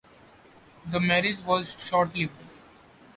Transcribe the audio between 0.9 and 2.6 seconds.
marriage was short-lived.